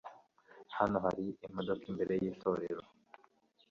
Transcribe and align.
Hano 0.77 0.97
hari 1.05 1.25
imodoka 1.45 1.83
imbere 1.91 2.13
yitorero. 2.23 2.83